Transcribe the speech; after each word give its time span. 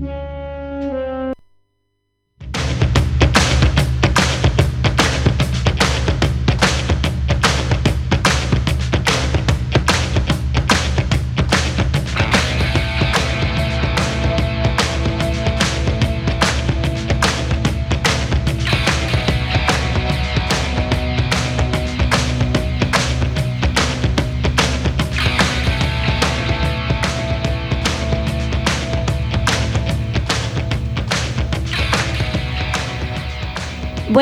Yeah. 0.00 0.41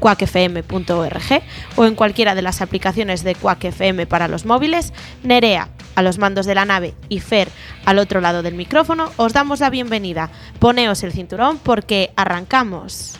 www.quackfm.org 0.00 1.42
o 1.76 1.84
en 1.84 1.94
cualquiera 1.94 2.34
de 2.34 2.42
las 2.42 2.62
aplicaciones 2.62 3.24
de 3.24 3.34
Quack 3.34 3.64
FM 3.64 4.06
para 4.06 4.28
los 4.28 4.44
móviles, 4.44 4.92
Nerea, 5.22 5.68
a 5.94 6.02
los 6.02 6.18
mandos 6.18 6.46
de 6.46 6.54
la 6.54 6.64
nave 6.64 6.94
y 7.08 7.20
Fer 7.20 7.48
al 7.84 7.98
otro 7.98 8.20
lado 8.20 8.42
del 8.42 8.54
micrófono, 8.54 9.10
os 9.16 9.32
damos 9.32 9.60
la 9.60 9.70
bienvenida. 9.70 10.30
Poneos 10.58 11.02
el 11.02 11.12
cinturón 11.12 11.58
porque 11.58 12.12
arrancamos. 12.16 13.18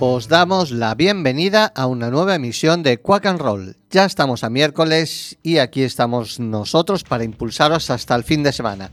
Os 0.00 0.28
damos 0.28 0.70
la 0.70 0.94
bienvenida 0.94 1.72
a 1.74 1.86
una 1.86 2.08
nueva 2.08 2.36
emisión 2.36 2.84
de 2.84 2.98
Quack 2.98 3.26
and 3.26 3.40
Roll. 3.40 3.76
Ya 3.90 4.04
estamos 4.04 4.44
a 4.44 4.48
miércoles 4.48 5.36
y 5.42 5.58
aquí 5.58 5.82
estamos 5.82 6.38
nosotros 6.38 7.02
para 7.02 7.24
impulsaros 7.24 7.90
hasta 7.90 8.14
el 8.14 8.22
fin 8.22 8.44
de 8.44 8.52
semana. 8.52 8.92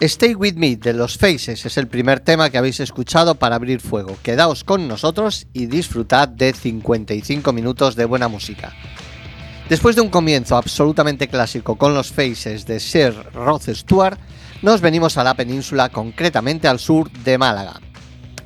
Stay 0.00 0.34
With 0.34 0.54
Me 0.54 0.76
de 0.76 0.94
los 0.94 1.18
Faces 1.18 1.66
es 1.66 1.76
el 1.76 1.86
primer 1.86 2.20
tema 2.20 2.48
que 2.48 2.56
habéis 2.56 2.80
escuchado 2.80 3.34
para 3.34 3.56
abrir 3.56 3.82
fuego. 3.82 4.16
Quedaos 4.22 4.64
con 4.64 4.88
nosotros 4.88 5.46
y 5.52 5.66
disfrutad 5.66 6.28
de 6.28 6.54
55 6.54 7.52
minutos 7.52 7.94
de 7.94 8.06
buena 8.06 8.28
música. 8.28 8.72
Después 9.68 9.96
de 9.96 10.00
un 10.02 10.08
comienzo 10.08 10.56
absolutamente 10.56 11.28
clásico 11.28 11.76
con 11.76 11.92
los 11.92 12.10
Faces 12.10 12.64
de 12.64 12.80
Sir 12.80 13.12
Rod 13.34 13.60
Stewart, 13.68 14.18
nos 14.62 14.80
venimos 14.80 15.18
a 15.18 15.24
la 15.24 15.34
península, 15.34 15.90
concretamente 15.90 16.68
al 16.68 16.78
sur 16.78 17.10
de 17.10 17.36
Málaga. 17.36 17.82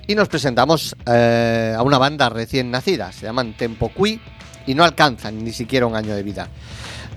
Y 0.07 0.15
nos 0.15 0.29
presentamos 0.29 0.97
eh, 1.07 1.75
a 1.77 1.83
una 1.83 1.99
banda 1.99 2.29
recién 2.29 2.71
nacida, 2.71 3.13
se 3.13 3.27
llaman 3.27 3.57
Tempo 3.57 3.91
Qui 3.93 4.21
y 4.67 4.75
no 4.75 4.85
alcanzan 4.85 5.45
ni 5.45 5.53
siquiera 5.53 5.87
un 5.87 5.95
año 5.95 6.15
de 6.15 6.23
vida. 6.23 6.49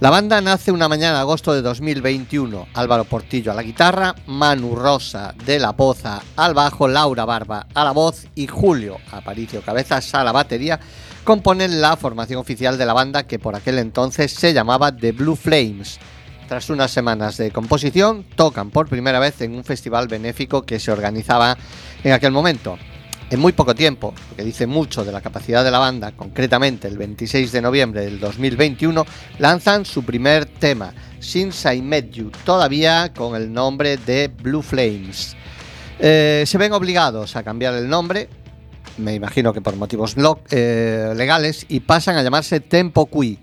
La 0.02 0.10
banda 0.10 0.42
nace 0.42 0.74
una 0.74 0.90
mañana 0.90 1.16
de 1.16 1.20
agosto 1.22 1.54
de 1.54 1.62
2021. 1.62 2.68
Álvaro 2.74 3.06
Portillo 3.06 3.52
a 3.52 3.56
la 3.56 3.64
guitarra, 3.64 4.14
Manu 4.28 4.76
Rosa 4.76 5.34
de 5.46 5.58
la 5.58 5.74
Poza 5.74 6.22
al 6.36 6.54
bajo, 6.54 6.88
Laura 6.88 7.24
Barba 7.24 7.68
a 7.74 7.84
la 7.86 7.92
voz 7.92 8.28
y 8.36 8.46
Julio 8.46 8.98
Aparicio 9.12 9.62
Cabezas 9.62 10.14
a 10.14 10.24
la 10.24 10.34
batería 10.34 10.80
componen 11.24 11.82
la 11.82 11.96
formación 11.98 12.40
oficial 12.40 12.78
de 12.78 12.86
la 12.86 12.94
banda 12.94 13.24
que 13.24 13.40
por 13.40 13.56
aquel 13.56 13.80
entonces 13.80 14.32
se 14.32 14.54
llamaba 14.54 14.96
The 14.96 15.12
Blue 15.12 15.36
Flames. 15.36 15.98
Tras 16.48 16.70
unas 16.70 16.92
semanas 16.92 17.38
de 17.38 17.52
composición, 17.52 18.24
tocan 18.36 18.70
por 18.70 18.88
primera 18.88 19.20
vez 19.20 19.42
en 19.42 19.56
un 19.56 19.64
festival 19.64 20.08
benéfico 20.08 20.62
que 20.62 20.80
se 20.80 20.92
organizaba 20.92 21.58
en 22.04 22.12
aquel 22.12 22.32
momento 22.32 22.78
en 23.30 23.40
muy 23.40 23.54
poco 23.54 23.74
tiempo, 23.74 24.14
que 24.36 24.44
dice 24.44 24.68
mucho 24.68 25.04
de 25.04 25.12
la 25.12 25.22
capacidad 25.22 25.64
de 25.64 25.72
la 25.72 25.80
banda, 25.80 26.12
concretamente 26.12 26.88
el 26.88 26.98
26 26.98 27.52
de 27.52 27.62
noviembre 27.62 28.02
del 28.02 28.20
2021, 28.20 29.06
lanzan 29.40 29.86
su 29.86 30.04
primer 30.04 30.46
tema, 30.46 30.94
Since 31.20 31.76
I 31.76 31.82
Met 31.82 32.12
You, 32.12 32.32
todavía 32.46 33.12
con 33.14 33.36
el 33.36 33.52
nombre 33.52 33.98
de 33.98 34.28
Blue 34.28 34.62
Flames. 34.62 35.36
Eh, 35.98 36.44
se 36.46 36.58
ven 36.58 36.74
obligados 36.74 37.36
a 37.36 37.44
cambiar 37.44 37.74
el 37.74 37.90
nombre, 37.90 38.30
me 38.98 39.16
imagino 39.16 39.54
que 39.54 39.62
por 39.62 39.76
motivos 39.76 40.16
eh, 40.52 41.14
legales, 41.16 41.66
y 41.68 41.80
pasan 41.80 42.18
a 42.18 42.24
llamarse 42.24 42.60
Tempo 42.60 43.08
Qui. 43.08 43.40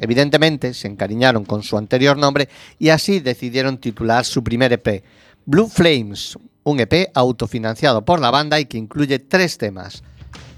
Evidentemente 0.00 0.74
se 0.74 0.88
encariñaron 0.88 1.44
con 1.44 1.62
su 1.62 1.76
anterior 1.76 2.16
nombre 2.16 2.48
y 2.78 2.88
así 2.88 3.20
decidieron 3.20 3.78
titular 3.78 4.24
su 4.24 4.42
primer 4.42 4.72
EP, 4.72 5.04
Blue 5.44 5.68
Flames, 5.68 6.36
un 6.64 6.80
EP 6.80 7.10
autofinanciado 7.14 8.04
por 8.04 8.20
la 8.20 8.30
banda 8.30 8.58
y 8.58 8.64
que 8.64 8.78
incluye 8.78 9.18
tres 9.18 9.58
temas. 9.58 10.02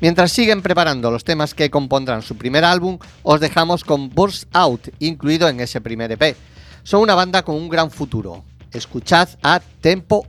Mientras 0.01 0.33
siguen 0.33 0.63
preparando 0.63 1.11
los 1.11 1.25
temas 1.25 1.55
que 1.55 1.71
compondrán 1.71 2.23
su 2.23 2.37
primer 2.37 2.65
álbum, 2.65 2.99
os 3.23 3.41
dejamos 3.41 3.85
con 3.85 4.11
Burst 4.11 4.49
Out, 4.53 4.89
incluido 5.01 5.49
en 5.49 5.61
ese 5.61 5.81
primer 5.81 6.13
EP. 6.13 6.37
Son 6.83 7.01
una 7.01 7.15
banda 7.15 7.43
con 7.43 7.57
un 7.57 7.69
gran 7.69 7.91
futuro. 7.91 8.45
Escuchad 8.73 9.29
a 9.43 9.61
Tempo 9.81 10.27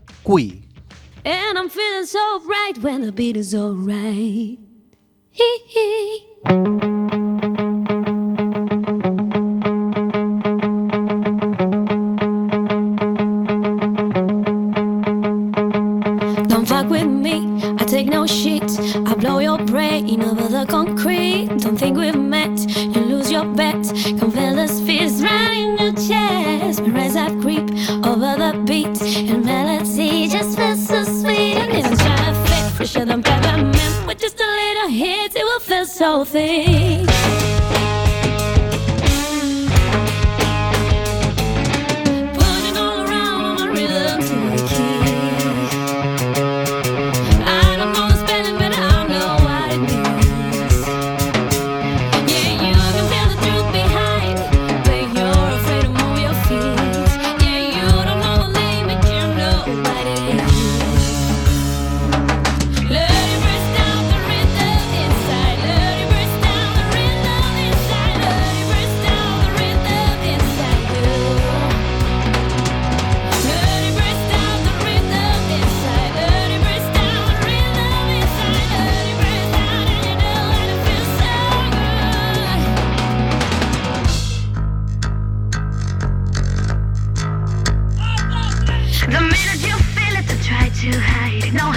minute 89.23 89.61
you 89.65 89.75
feel 89.95 90.15
it, 90.19 90.27
to 90.27 90.37
try 90.43 90.69
to 90.69 90.99
hide. 90.99 91.53
No 91.53 91.71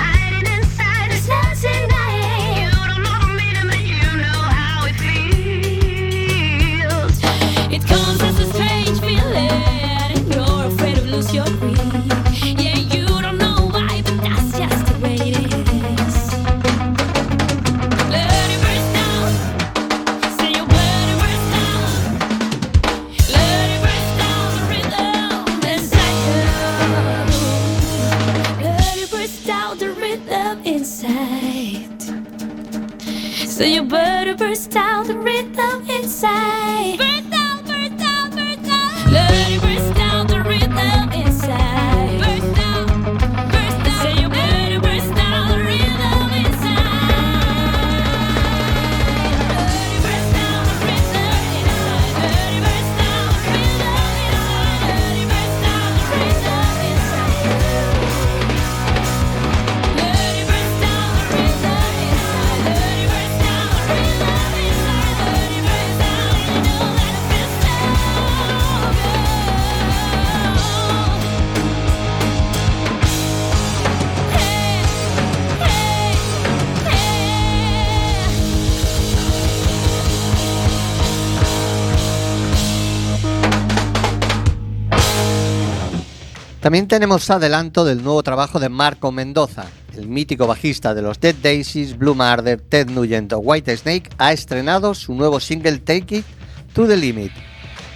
También 86.77 86.89
tenemos 86.89 87.31
adelanto 87.31 87.87
del 87.87 88.05
nuevo 88.05 88.23
trabajo 88.23 88.61
de 88.61 88.69
Marco 88.69 89.11
Mendoza. 89.11 89.65
El 89.97 90.09
mítico 90.09 90.47
bajista 90.47 90.93
de 90.93 91.01
los 91.01 91.19
Dead 91.19 91.35
Daisies, 91.35 91.97
Blue 91.97 92.15
Murder, 92.15 92.61
Ted 92.61 92.91
Nugent 92.91 93.33
o 93.33 93.39
White 93.39 93.75
Snake 93.79 94.11
ha 94.19 94.35
estrenado 94.35 94.93
su 94.93 95.15
nuevo 95.15 95.41
single 95.41 95.79
Take 95.79 96.17
It 96.17 96.27
to 96.75 96.87
the 96.87 96.99
Limit. 96.99 97.33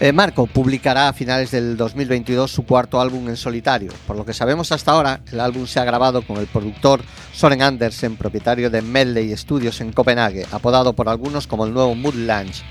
Eh, 0.01 0.13
Marco 0.13 0.47
publicará 0.47 1.09
a 1.09 1.13
finales 1.13 1.51
del 1.51 1.77
2022 1.77 2.51
su 2.51 2.65
cuarto 2.65 3.03
álbum 3.03 3.29
en 3.29 3.37
solitario. 3.37 3.93
Por 4.07 4.17
lo 4.17 4.25
que 4.25 4.33
sabemos 4.33 4.73
hasta 4.73 4.93
ahora, 4.93 5.21
el 5.31 5.41
álbum 5.41 5.67
se 5.67 5.79
ha 5.79 5.85
grabado 5.85 6.23
con 6.23 6.39
el 6.39 6.47
productor 6.47 7.03
Soren 7.35 7.61
Andersen, 7.61 8.17
propietario 8.17 8.71
de 8.71 8.81
Medley 8.81 9.37
Studios 9.37 9.83
en 9.83 9.93
Copenhague, 9.93 10.47
apodado 10.53 10.95
por 10.95 11.11
algunos 11.11 11.47
como 11.47 11.67
el 11.67 11.75
nuevo 11.75 11.95
Mood 11.95 12.15
Lunch. 12.15 12.65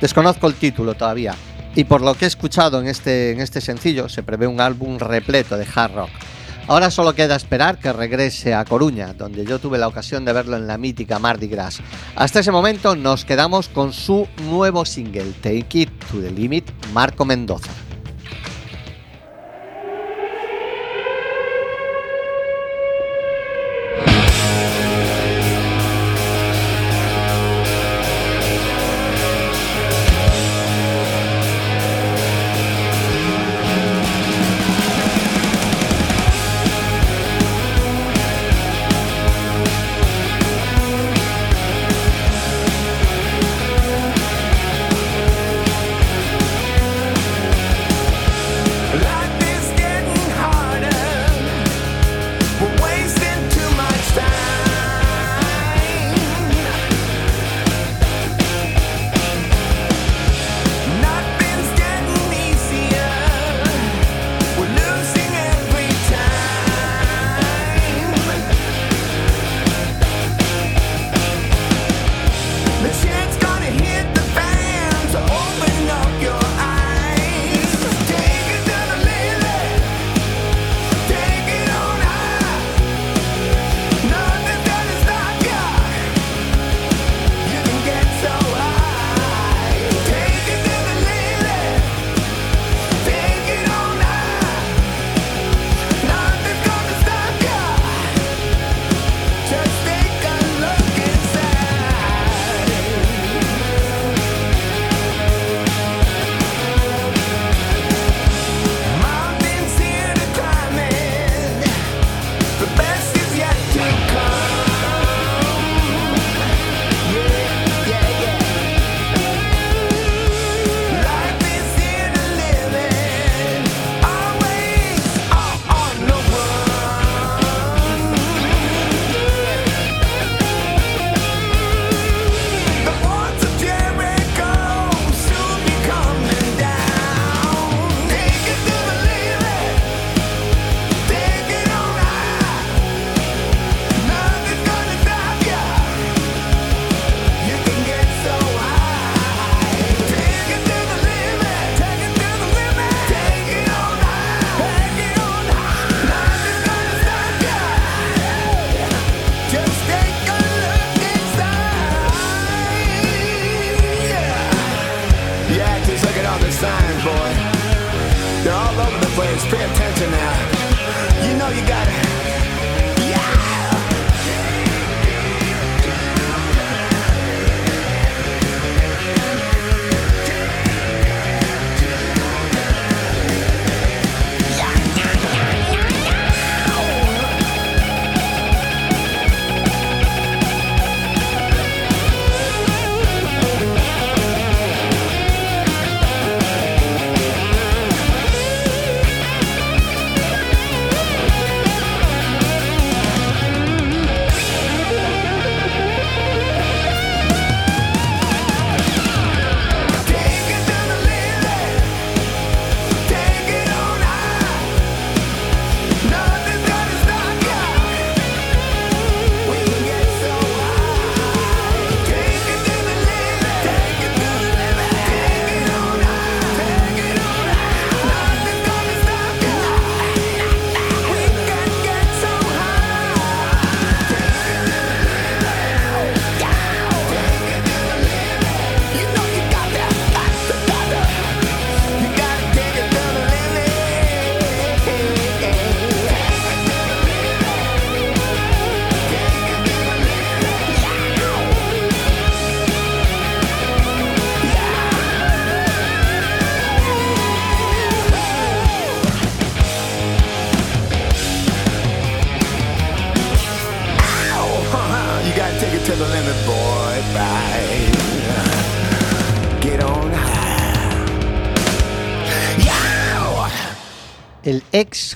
Desconozco 0.00 0.46
el 0.46 0.54
título 0.54 0.94
todavía, 0.94 1.34
y 1.74 1.84
por 1.84 2.00
lo 2.00 2.14
que 2.14 2.24
he 2.24 2.28
escuchado 2.28 2.80
en 2.80 2.88
este, 2.88 3.32
en 3.32 3.40
este 3.40 3.60
sencillo, 3.60 4.08
se 4.08 4.22
prevé 4.22 4.46
un 4.46 4.60
álbum 4.60 4.98
repleto 4.98 5.56
de 5.56 5.66
hard 5.74 5.94
rock. 5.94 6.10
Ahora 6.66 6.90
solo 6.90 7.14
queda 7.14 7.34
esperar 7.34 7.78
que 7.78 7.92
regrese 7.92 8.54
a 8.54 8.64
Coruña, 8.64 9.12
donde 9.12 9.44
yo 9.44 9.58
tuve 9.58 9.76
la 9.76 9.88
ocasión 9.88 10.24
de 10.24 10.32
verlo 10.32 10.56
en 10.56 10.68
la 10.68 10.78
mítica 10.78 11.18
Mardi 11.18 11.48
Gras. 11.48 11.80
Hasta 12.14 12.40
ese 12.40 12.52
momento 12.52 12.94
nos 12.94 13.24
quedamos 13.24 13.68
con 13.68 13.92
su 13.92 14.28
nuevo 14.44 14.84
single, 14.84 15.32
Take 15.42 15.80
It 15.80 15.90
to 16.10 16.20
the 16.20 16.30
Limit, 16.30 16.70
Marco 16.92 17.24
Mendoza. 17.24 17.72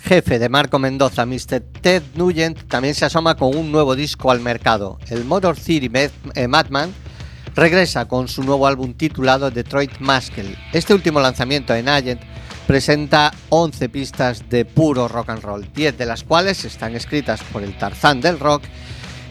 Jefe 0.05 0.39
de 0.39 0.51
Marco 0.51 0.79
Mendoza, 0.79 1.25
Mr. 1.25 1.61
Ted 1.81 2.03
Nugent, 2.15 2.69
también 2.69 2.95
se 2.95 3.07
asoma 3.07 3.37
con 3.37 3.57
un 3.57 3.73
nuevo 3.73 3.97
disco 3.97 4.31
al 4.31 4.41
mercado. 4.41 4.99
El 5.09 5.25
Motor 5.25 5.57
City 5.57 5.91
eh, 6.35 6.47
Madman 6.47 6.93
regresa 7.55 8.07
con 8.07 8.29
su 8.29 8.45
nuevo 8.45 8.67
álbum 8.67 8.93
titulado 8.93 9.51
Detroit 9.51 10.01
Muscle. 10.01 10.59
Este 10.75 10.93
último 10.93 11.21
lanzamiento 11.21 11.75
en 11.75 11.89
Agent 11.89 12.21
presenta 12.67 13.33
11 13.49 13.89
pistas 13.89 14.49
de 14.51 14.67
puro 14.67 15.09
rock 15.09 15.31
and 15.31 15.43
roll, 15.43 15.73
10 15.73 15.97
de 15.97 16.07
las 16.07 16.23
cuales 16.23 16.65
están 16.67 16.95
escritas 16.95 17.43
por 17.45 17.63
el 17.63 17.77
Tarzán 17.79 18.21
del 18.21 18.39
rock 18.39 18.63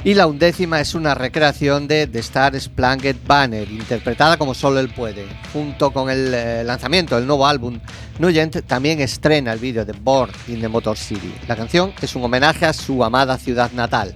y 0.05 0.13
la 0.15 0.27
undécima 0.27 0.81
es 0.81 0.95
una 0.95 1.15
recreación 1.15 1.87
de 1.87 2.07
The 2.07 2.19
Star 2.19 2.59
Spangled 2.59 3.15
Banner, 3.25 3.69
interpretada 3.71 4.37
como 4.37 4.53
solo 4.53 4.79
él 4.79 4.89
puede. 4.89 5.25
Junto 5.53 5.91
con 5.91 6.09
el 6.09 6.33
eh, 6.33 6.63
lanzamiento 6.65 7.15
del 7.15 7.25
nuevo 7.25 7.47
álbum, 7.47 7.79
Nugent 8.19 8.65
también 8.65 8.99
estrena 8.99 9.53
el 9.53 9.59
vídeo 9.59 9.85
de 9.85 9.93
Born 9.93 10.31
in 10.47 10.59
the 10.59 10.67
Motor 10.67 10.97
City. 10.97 11.33
La 11.47 11.55
canción 11.55 11.93
es 12.01 12.15
un 12.15 12.23
homenaje 12.23 12.65
a 12.65 12.73
su 12.73 13.03
amada 13.03 13.37
ciudad 13.37 13.71
natal, 13.71 14.13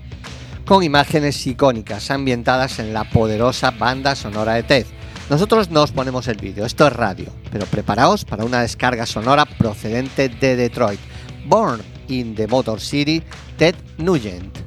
con 0.66 0.84
imágenes 0.84 1.48
icónicas 1.48 2.12
ambientadas 2.12 2.80
en 2.80 2.94
la 2.94 3.10
poderosa 3.10 3.72
banda 3.72 4.16
sonora 4.16 4.56
de 4.56 4.64
Ted. 4.64 4.86
Nosotros 5.30 5.70
nos 5.70 5.92
ponemos 5.92 6.28
el 6.28 6.38
vídeo, 6.38 6.66
esto 6.66 6.86
es 6.86 6.94
radio, 6.94 7.28
pero 7.50 7.66
preparaos 7.66 8.26
para 8.26 8.44
una 8.44 8.62
descarga 8.62 9.06
sonora 9.06 9.46
procedente 9.46 10.28
de 10.28 10.58
Detroit. 10.58 11.00
Born 11.46 11.82
in 12.10 12.36
the 12.36 12.48
Motor 12.48 12.82
City, 12.82 13.24
Ted 13.58 13.76
Nugent. 13.98 14.58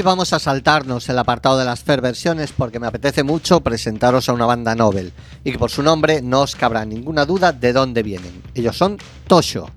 Hoy 0.00 0.04
vamos 0.04 0.32
a 0.32 0.38
saltarnos 0.38 1.06
el 1.10 1.18
apartado 1.18 1.58
de 1.58 1.66
las 1.66 1.80
Fair 1.80 2.00
versiones 2.00 2.52
porque 2.56 2.80
me 2.80 2.86
apetece 2.86 3.22
mucho 3.22 3.60
presentaros 3.60 4.30
a 4.30 4.32
una 4.32 4.46
banda 4.46 4.74
Nobel 4.74 5.12
y 5.44 5.52
que 5.52 5.58
por 5.58 5.70
su 5.70 5.82
nombre 5.82 6.22
no 6.22 6.40
os 6.40 6.56
cabrá 6.56 6.86
ninguna 6.86 7.26
duda 7.26 7.52
de 7.52 7.74
dónde 7.74 8.02
vienen. 8.02 8.42
Ellos 8.54 8.78
son 8.78 8.96
Tosho. 9.26 9.68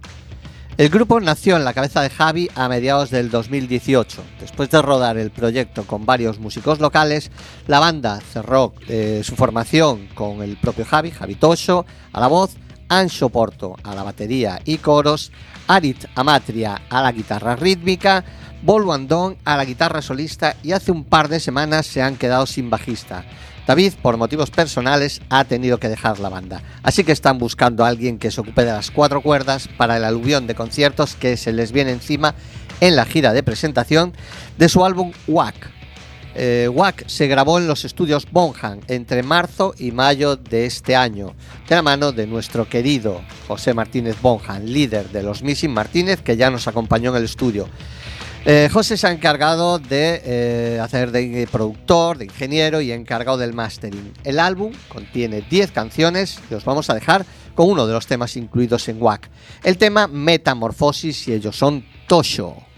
El 0.78 0.88
grupo 0.88 1.20
nació 1.20 1.58
en 1.58 1.66
la 1.66 1.74
cabeza 1.74 2.02
de 2.02 2.10
Javi 2.10 2.50
a 2.56 2.70
mediados 2.70 3.10
del 3.10 3.30
2018. 3.32 4.24
Después 4.40 4.70
de 4.70 4.82
rodar 4.82 5.18
el 5.18 5.30
proyecto 5.30 5.84
con 5.84 6.06
varios 6.06 6.40
músicos 6.40 6.80
locales, 6.80 7.30
la 7.68 7.82
banda 7.82 8.22
cerró 8.22 8.74
eh, 8.88 9.24
su 9.26 9.36
formación 9.36 10.08
con 10.16 10.42
el 10.42 10.56
propio 10.56 10.86
Javi, 10.86 11.12
Javi 11.12 11.36
Tosho, 11.36 11.86
a 12.14 12.22
la 12.22 12.28
voz, 12.28 12.56
Ancho 12.88 13.28
Porto 13.28 13.76
a 13.84 13.94
la 13.94 14.04
batería 14.04 14.62
y 14.64 14.78
coros, 14.78 15.34
Arit 15.68 16.06
Amatria 16.16 16.82
a 16.90 17.02
la 17.02 17.12
guitarra 17.12 17.56
rítmica, 17.56 18.24
Volvo 18.62 18.94
Andón 18.94 19.38
a 19.44 19.58
la 19.58 19.66
guitarra 19.66 20.02
solista 20.02 20.56
y 20.64 20.72
hace 20.72 20.92
un 20.92 21.04
par 21.04 21.28
de 21.28 21.40
semanas 21.40 21.86
se 21.86 22.02
han 22.02 22.16
quedado 22.16 22.46
sin 22.46 22.70
bajista. 22.70 23.26
David, 23.68 23.94
por 24.02 24.18
motivos 24.18 24.52
personales, 24.52 25.22
ha 25.30 25.46
tenido 25.46 25.78
que 25.78 25.90
dejar 25.90 26.20
la 26.20 26.30
banda, 26.30 26.62
así 26.82 27.04
que 27.04 27.14
están 27.14 27.40
buscando 27.40 27.84
a 27.84 27.88
alguien 27.88 28.20
que 28.20 28.32
se 28.32 28.42
ocupe 28.42 28.66
de 28.66 28.72
las 28.72 28.92
cuatro 28.92 29.22
cuerdas 29.22 29.70
para 29.78 29.98
el 29.98 30.04
aluvión 30.04 30.48
de 30.48 30.56
conciertos 30.56 31.16
que 31.16 31.38
se 31.38 31.54
les 31.54 31.72
viene 31.72 31.92
encima 31.92 32.36
en 32.82 32.96
la 32.96 33.06
gira 33.06 33.32
de 33.32 33.44
presentación 33.44 34.14
de 34.58 34.70
su 34.70 34.86
álbum 34.86 35.12
WAC. 35.28 35.73
Eh, 36.36 36.68
WAC 36.72 37.08
se 37.08 37.28
grabó 37.28 37.60
en 37.60 37.68
los 37.68 37.86
estudios 37.86 38.28
Bonham 38.32 38.80
entre 38.88 39.24
marzo 39.24 39.76
y 39.78 39.92
mayo 39.92 40.36
de 40.36 40.66
este 40.66 40.96
año, 40.96 41.36
de 41.70 41.76
la 41.76 41.82
mano 41.82 42.12
de 42.12 42.26
nuestro 42.26 42.68
querido 42.68 43.22
José 43.48 43.74
Martínez 43.74 44.16
Bonham, 44.22 44.64
líder 44.64 45.10
de 45.10 45.24
los 45.24 45.44
Missing 45.44 45.72
Martínez, 45.72 46.22
que 46.22 46.36
ya 46.36 46.50
nos 46.50 46.68
acompañó 46.68 47.12
en 47.12 47.18
el 47.18 47.26
estudio. 47.26 47.68
Eh, 48.46 48.68
José 48.74 48.98
se 48.98 49.08
ha 49.08 49.12
encargado 49.12 49.80
de 49.80 50.22
eh, 50.26 50.80
hacer 50.82 51.12
de 51.12 51.48
productor, 51.50 52.18
de 52.18 52.26
ingeniero 52.26 52.82
y 52.82 52.92
encargado 52.92 53.38
del 53.38 53.54
mastering. 53.54 54.12
El 54.26 54.38
álbum 54.38 54.74
contiene 54.90 55.42
10 55.50 55.72
canciones 55.72 56.40
y 56.52 56.54
os 56.54 56.66
vamos 56.66 56.90
a 56.90 56.94
dejar 56.94 57.26
con 57.56 57.70
uno 57.70 57.88
de 57.88 57.94
los 57.94 58.06
temas 58.06 58.36
incluidos 58.36 58.90
en 58.90 59.02
WAC. 59.02 59.30
El 59.64 59.78
tema 59.78 60.08
Metamorfosis 60.08 61.28
y 61.30 61.34
ellos 61.34 61.56
son 61.56 61.86
Tosho. 62.08 62.73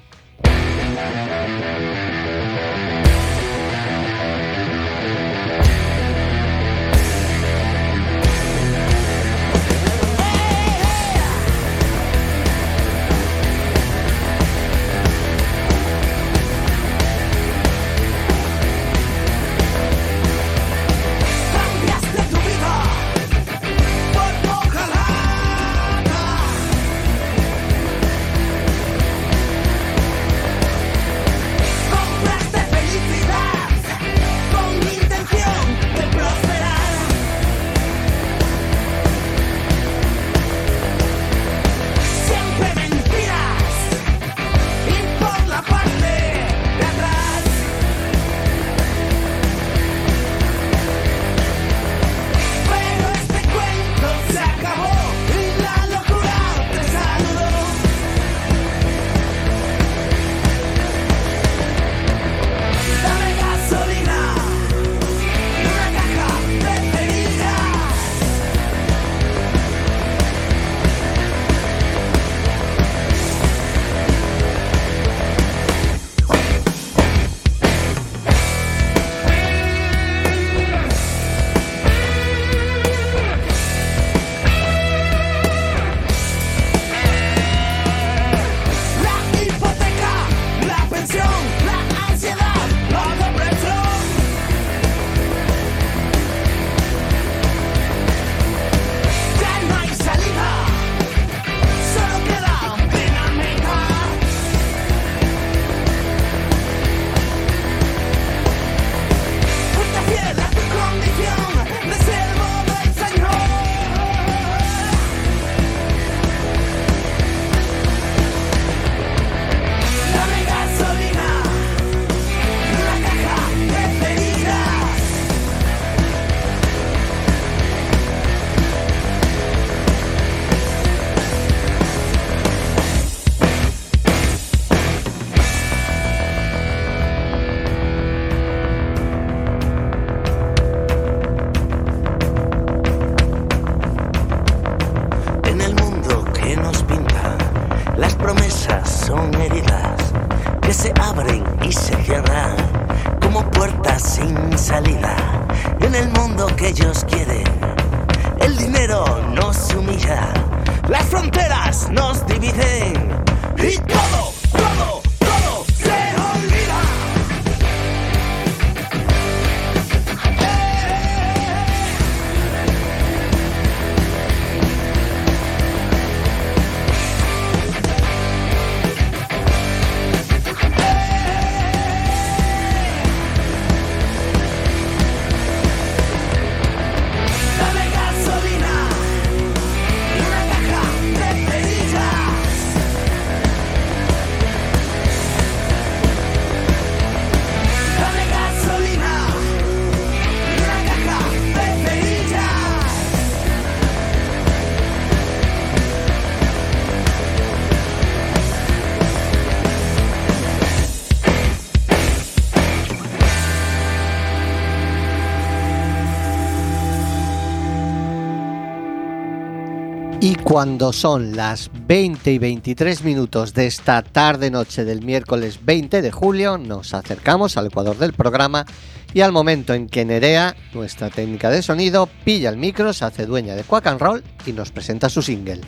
Cuando 220.46 220.94
son 220.94 221.36
las 221.36 221.72
20 221.88 222.32
y 222.32 222.38
23 222.38 223.04
minutos 223.04 223.56
de 223.56 223.66
esta 223.66 224.04
tarde-noche 224.04 224.86
del 224.86 225.04
miércoles 225.04 225.66
20 225.66 226.04
de 226.04 226.12
julio, 226.12 226.60
nos 226.60 226.94
acercamos 226.94 227.58
al 227.58 227.66
ecuador 227.66 227.98
del 227.98 228.14
programa 228.14 228.64
y 229.12 229.22
al 229.22 229.32
momento 229.32 229.74
en 229.74 229.88
que 229.88 230.06
Nerea, 230.06 230.56
nuestra 230.72 231.10
técnica 231.10 231.50
de 231.50 231.64
sonido, 231.64 232.08
pilla 232.24 232.52
el 232.52 232.58
micro, 232.58 232.94
se 232.94 233.06
hace 233.06 233.26
dueña 233.26 233.56
de 233.56 233.64
Quack 233.64 233.88
and 233.88 234.00
Roll 234.00 234.24
y 234.46 234.52
nos 234.52 234.72
presenta 234.72 235.10
su 235.10 235.24
single. 235.24 235.62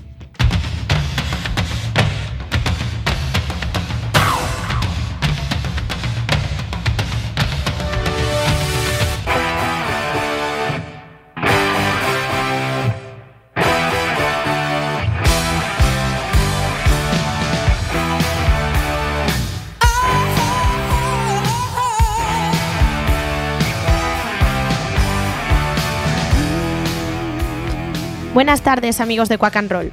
Buenas 28.37 28.61
tardes 28.61 29.01
amigos 29.01 29.29
de 29.29 29.39
Quack 29.39 29.55
and 29.55 29.71
Roll. 29.71 29.91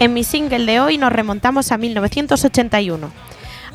En 0.00 0.14
mi 0.14 0.24
single 0.24 0.66
de 0.66 0.80
hoy 0.80 0.98
nos 0.98 1.12
remontamos 1.12 1.70
a 1.70 1.78
1981, 1.78 3.08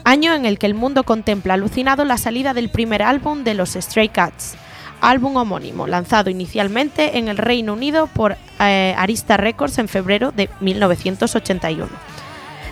año 0.03 0.33
en 0.33 0.43
el 0.43 0.59
que 0.59 0.65
el 0.65 0.73
mundo 0.73 1.03
contempla 1.05 1.53
alucinado 1.53 2.03
la 2.03 2.17
salida 2.17 2.53
del 2.53 2.67
primer 2.67 3.01
álbum 3.01 3.45
de 3.45 3.53
los 3.53 3.75
Stray 3.75 4.09
Cats, 4.09 4.55
álbum 4.99 5.37
homónimo, 5.37 5.87
lanzado 5.87 6.29
inicialmente 6.29 7.17
en 7.17 7.29
el 7.29 7.37
Reino 7.37 7.71
Unido 7.71 8.07
por 8.07 8.35
eh, 8.59 8.93
Arista 8.97 9.37
Records 9.37 9.77
en 9.77 9.87
febrero 9.87 10.33
de 10.33 10.49
1981. 10.59 11.87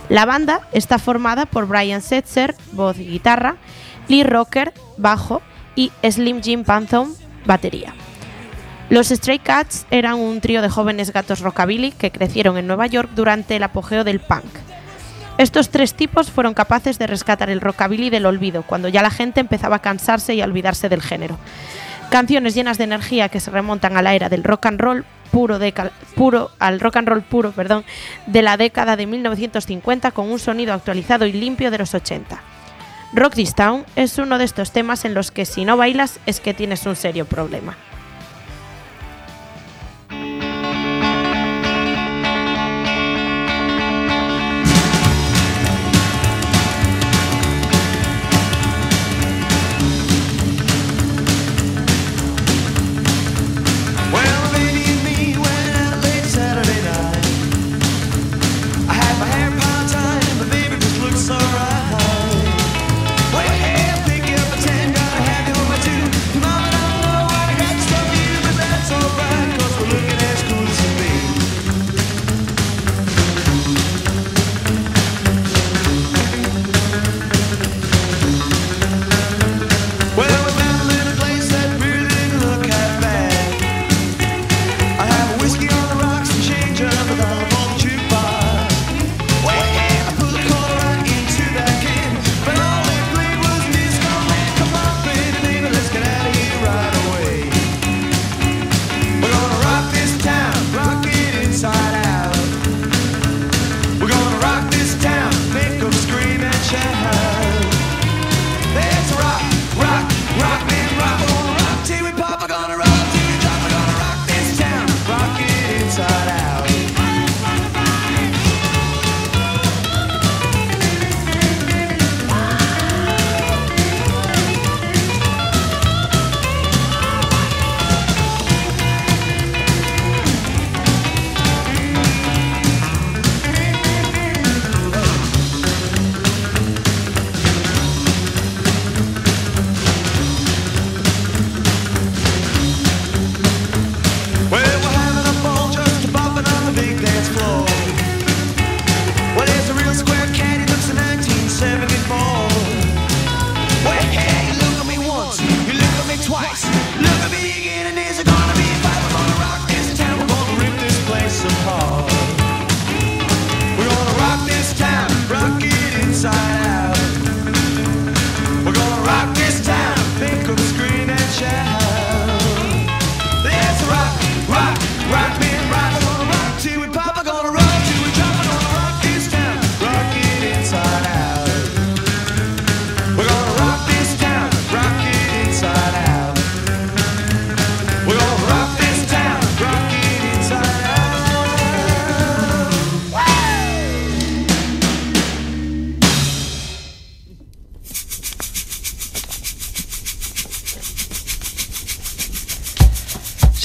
La 0.10 0.25
banda 0.25 0.67
está 0.73 0.99
formada 0.99 1.45
por 1.45 1.65
Brian 1.65 2.01
Setzer, 2.01 2.55
voz 2.73 2.99
y 2.99 3.05
guitarra, 3.05 3.55
Lee 4.10 4.23
Rocker, 4.23 4.73
bajo 4.97 5.41
y 5.77 5.93
Slim 6.03 6.43
Jim 6.43 6.65
Pantham, 6.65 7.15
batería. 7.45 7.93
Los 8.89 9.10
Stray 9.10 9.39
Cats 9.39 9.86
eran 9.91 10.15
un 10.15 10.39
trío 10.39 10.62
de 10.62 10.69
jóvenes 10.69 11.12
gatos 11.12 11.41
rockabilly 11.41 11.91
que 11.91 12.10
crecieron 12.10 12.58
en 12.58 12.67
Nueva 12.67 12.88
York 12.88 13.10
durante 13.15 13.58
el 13.58 13.63
apogeo 13.63 14.06
del 14.06 14.21
punk. 14.21 14.45
Estos 15.38 15.69
tres 15.69 15.93
tipos 15.93 16.32
fueron 16.32 16.54
capaces 16.54 16.97
de 16.97 17.06
rescatar 17.06 17.50
el 17.50 17.60
rockabilly 17.60 18.10
del 18.10 18.26
olvido, 18.26 18.63
cuando 18.63 18.88
ya 18.88 19.02
la 19.02 19.12
gente 19.12 19.41
empezaba 19.41 19.76
a 19.76 19.82
cansarse 19.82 20.36
y 20.36 20.41
a 20.41 20.45
olvidarse 20.45 20.88
del 20.88 21.02
género. 21.02 21.38
Canciones 22.10 22.56
llenas 22.56 22.78
de 22.78 22.86
energía 22.86 23.28
que 23.28 23.41
se 23.41 23.52
remontan 23.52 23.97
a 23.97 24.02
la 24.02 24.15
era 24.15 24.30
del 24.30 24.45
rock 24.45 24.67
and 24.67 24.80
roll 24.80 25.06
puro, 25.32 25.60
puro 26.15 26.52
al 26.58 26.80
rock 26.80 26.95
and 26.95 27.10
roll 27.10 27.23
puro, 27.23 27.52
perdón, 27.52 27.84
de 28.26 28.41
la 28.41 28.56
década 28.56 28.95
de 28.95 29.06
1950 29.06 30.12
con 30.12 30.32
un 30.32 30.39
sonido 30.39 30.73
actualizado 30.73 31.26
y 31.26 31.34
limpio 31.34 31.71
de 31.71 31.80
los 31.80 31.93
80. 31.93 32.41
Rock 33.12 33.36
This 33.36 33.54
Town 33.54 33.86
es 33.97 34.17
uno 34.17 34.38
de 34.38 34.45
estos 34.45 34.71
temas 34.71 35.04
en 35.04 35.13
los 35.13 35.32
que 35.32 35.45
si 35.45 35.65
no 35.65 35.76
bailas 35.76 36.21
es 36.26 36.39
que 36.39 36.54
tienes 36.54 36.86
un 36.86 36.95
serio 36.95 37.26
problema. 37.26 37.76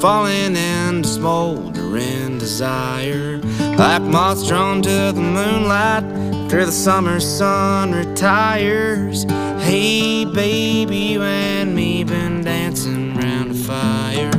Falling 0.00 0.54
into 0.54 1.08
smoldering 1.08 2.38
desire. 2.38 3.38
Like 3.76 4.02
moths 4.02 4.46
drawn 4.46 4.80
to 4.82 5.12
the 5.12 5.20
moonlight 5.20 6.04
after 6.04 6.64
the 6.64 6.72
summer 6.72 7.18
sun 7.18 7.92
retires. 7.92 9.24
Hey, 9.64 10.24
baby, 10.24 11.18
when 11.18 11.74
me 11.74 12.04
been 12.04 12.44
dancing 12.44 13.18
around 13.18 13.48
the 13.48 13.54
fire. 13.54 14.30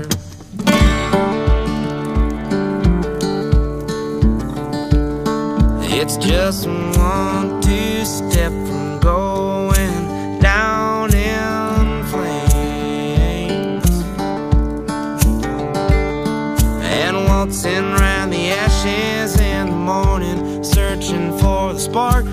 It's 5.91 6.15
just 6.17 6.67
one 6.67 7.48
spark 21.89 22.28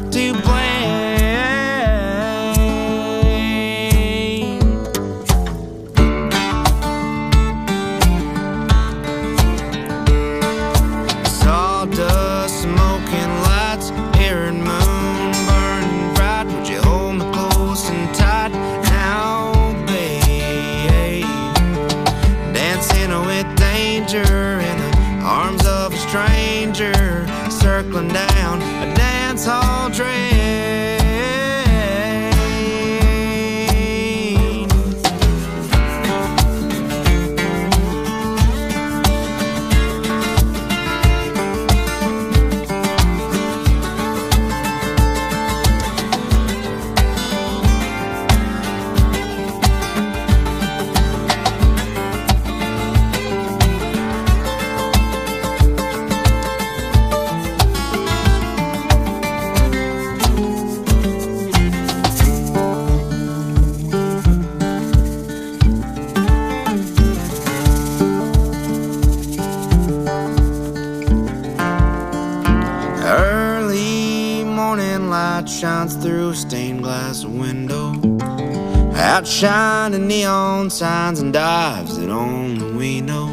outshining 79.44 80.06
neon 80.06 80.70
signs 80.70 81.20
and 81.20 81.30
dives 81.30 81.98
that 81.98 82.08
only 82.08 82.72
we 82.72 83.02
know. 83.02 83.28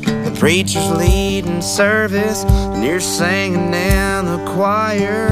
The 0.00 0.36
preacher's 0.38 0.88
leading 0.92 1.60
service, 1.60 2.44
and 2.44 2.84
you're 2.84 3.00
singing 3.00 3.74
in 3.74 4.24
the 4.26 4.40
choir. 4.54 5.30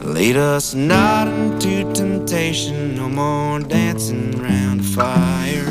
Lead 0.00 0.36
us 0.36 0.74
not 0.74 1.28
into 1.28 1.92
temptation, 1.92 2.96
no 2.96 3.08
more 3.08 3.60
dancing 3.60 4.40
around 4.40 4.78
the 4.78 4.84
fire. 4.84 5.68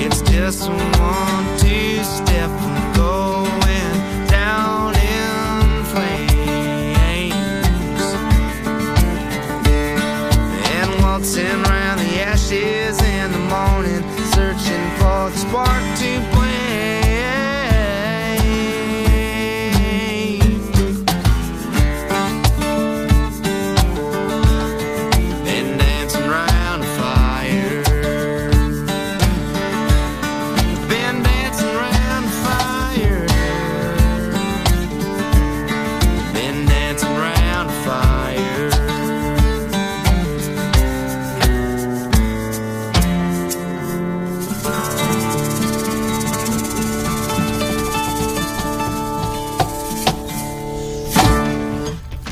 It's 0.00 0.22
just 0.30 0.70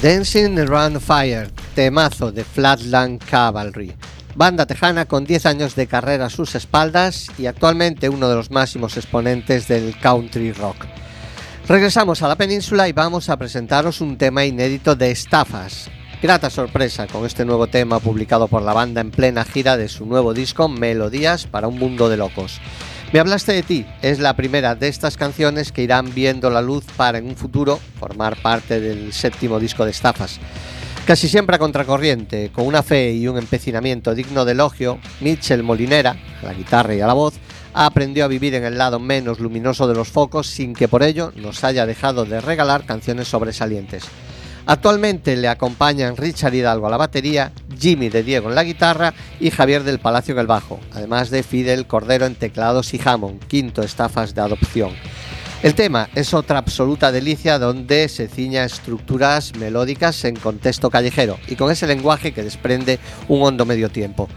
Dancing 0.06 0.56
Around 0.56 1.00
Fire, 1.00 1.50
temazo 1.74 2.30
de 2.30 2.44
Flatland 2.44 3.20
Cavalry. 3.28 3.92
Banda 4.36 4.64
tejana 4.64 5.06
con 5.06 5.24
10 5.24 5.46
años 5.46 5.74
de 5.74 5.88
carrera 5.88 6.26
a 6.26 6.30
sus 6.30 6.54
espaldas 6.54 7.26
y 7.36 7.46
actualmente 7.46 8.08
uno 8.08 8.28
de 8.28 8.36
los 8.36 8.52
máximos 8.52 8.96
exponentes 8.96 9.66
del 9.66 9.98
country 9.98 10.52
rock. 10.52 10.86
Regresamos 11.66 12.22
a 12.22 12.28
la 12.28 12.36
península 12.36 12.86
y 12.86 12.92
vamos 12.92 13.28
a 13.28 13.36
presentaros 13.36 14.00
un 14.00 14.16
tema 14.16 14.44
inédito 14.44 14.94
de 14.94 15.10
estafas. 15.10 15.90
Grata 16.22 16.50
sorpresa 16.50 17.08
con 17.08 17.26
este 17.26 17.44
nuevo 17.44 17.66
tema 17.66 17.98
publicado 17.98 18.46
por 18.46 18.62
la 18.62 18.74
banda 18.74 19.00
en 19.00 19.10
plena 19.10 19.44
gira 19.44 19.76
de 19.76 19.88
su 19.88 20.06
nuevo 20.06 20.34
disco 20.34 20.68
Melodías 20.68 21.48
para 21.48 21.66
un 21.66 21.80
mundo 21.80 22.08
de 22.08 22.16
locos. 22.16 22.60
Me 23.12 23.20
hablaste 23.20 23.52
de 23.52 23.62
ti 23.62 23.86
es 24.02 24.18
la 24.18 24.34
primera 24.34 24.74
de 24.74 24.88
estas 24.88 25.16
canciones 25.16 25.70
que 25.70 25.82
irán 25.82 26.12
viendo 26.12 26.50
la 26.50 26.60
luz 26.60 26.84
para 26.96 27.18
en 27.18 27.26
un 27.26 27.36
futuro 27.36 27.78
formar 28.00 28.36
parte 28.42 28.80
del 28.80 29.12
séptimo 29.12 29.60
disco 29.60 29.84
de 29.84 29.92
estafas. 29.92 30.40
Casi 31.06 31.28
siempre 31.28 31.54
a 31.54 31.60
contracorriente, 31.60 32.50
con 32.52 32.66
una 32.66 32.82
fe 32.82 33.12
y 33.12 33.28
un 33.28 33.38
empecinamiento 33.38 34.12
digno 34.12 34.44
de 34.44 34.52
elogio, 34.52 34.98
Mitchell 35.20 35.62
Molinera, 35.62 36.16
a 36.42 36.46
la 36.46 36.52
guitarra 36.52 36.96
y 36.96 37.00
a 37.00 37.06
la 37.06 37.12
voz, 37.12 37.34
aprendió 37.74 38.24
a 38.24 38.28
vivir 38.28 38.56
en 38.56 38.64
el 38.64 38.76
lado 38.76 38.98
menos 38.98 39.38
luminoso 39.38 39.86
de 39.86 39.94
los 39.94 40.08
focos 40.08 40.48
sin 40.48 40.74
que 40.74 40.88
por 40.88 41.04
ello 41.04 41.32
nos 41.36 41.62
haya 41.62 41.86
dejado 41.86 42.24
de 42.24 42.40
regalar 42.40 42.86
canciones 42.86 43.28
sobresalientes. 43.28 44.02
Actualmente 44.66 45.36
le 45.36 45.46
acompañan 45.46 46.16
Richard 46.16 46.54
Hidalgo 46.54 46.88
a 46.88 46.90
la 46.90 46.96
batería, 46.96 47.52
Jimmy 47.78 48.08
de 48.08 48.22
Diego 48.22 48.48
en 48.48 48.54
la 48.54 48.64
guitarra 48.64 49.14
y 49.40 49.50
Javier 49.50 49.84
del 49.84 49.98
Palacio 49.98 50.32
en 50.32 50.40
el 50.40 50.46
bajo, 50.46 50.80
además 50.92 51.30
de 51.30 51.42
Fidel 51.42 51.86
Cordero 51.86 52.26
en 52.26 52.34
teclados 52.34 52.92
y 52.94 53.00
Hammond, 53.04 53.44
quinto 53.46 53.82
estafas 53.82 54.34
de 54.34 54.40
adopción. 54.40 54.92
El 55.62 55.74
tema 55.74 56.08
es 56.14 56.34
otra 56.34 56.58
absoluta 56.58 57.10
delicia 57.10 57.58
donde 57.58 58.08
se 58.08 58.28
ciña 58.28 58.64
estructuras 58.64 59.56
melódicas 59.56 60.24
en 60.24 60.36
contexto 60.36 60.90
callejero 60.90 61.38
y 61.48 61.56
con 61.56 61.70
ese 61.70 61.86
lenguaje 61.86 62.32
que 62.32 62.42
desprende 62.42 62.98
un 63.28 63.42
hondo 63.42 63.64
medio 63.64 63.88
tiempo. 63.88 64.28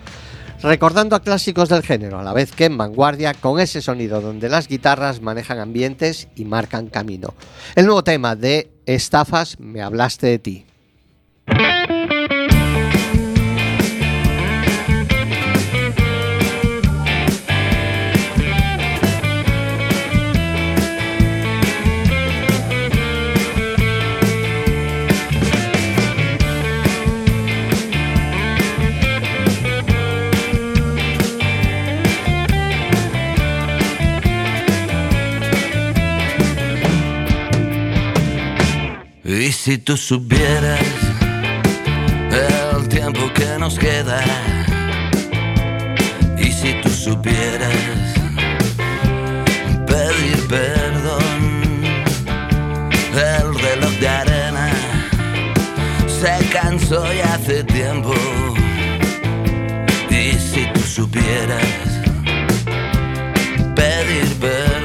Recordando 0.62 1.16
a 1.16 1.22
clásicos 1.22 1.70
del 1.70 1.84
género, 1.84 2.20
a 2.20 2.24
la 2.24 2.34
vez 2.34 2.52
que 2.52 2.66
en 2.66 2.78
vanguardia, 2.78 3.34
con 3.34 3.60
ese 3.60 3.82
sonido 3.82 4.20
donde 4.20 4.50
las 4.50 4.68
guitarras 4.68 5.22
manejan 5.22 5.60
ambientes 5.60 6.28
y 6.36 6.44
marcan 6.44 6.88
camino. 6.88 7.34
El 7.76 7.86
nuevo 7.86 8.04
tema 8.04 8.36
de 8.36 8.70
Estafas, 8.86 9.58
me 9.60 9.82
hablaste 9.82 10.28
de 10.28 10.40
ti. 10.40 10.69
Si 39.64 39.78
tú 39.78 39.98
supieras 39.98 40.80
el 42.32 42.88
tiempo 42.88 43.30
que 43.34 43.60
nos 43.60 43.78
queda, 43.78 44.22
y 46.38 46.50
si 46.50 46.76
tú 46.82 46.90
supieras 46.90 47.76
pedir 49.86 50.48
perdón, 50.48 51.84
el 53.14 53.60
reloj 53.60 53.92
de 54.00 54.08
arena 54.08 54.70
se 56.08 56.46
cansó 56.54 57.14
ya 57.14 57.34
hace 57.34 57.62
tiempo. 57.66 58.14
Y 60.10 60.40
si 60.40 60.72
tú 60.74 60.80
supieras 60.80 61.68
pedir 63.76 64.28
perdón, 64.40 64.79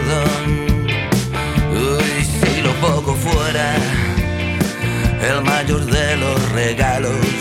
el 5.29 5.43
mayor 5.43 5.85
de 5.87 6.17
los 6.17 6.53
regalos. 6.53 7.37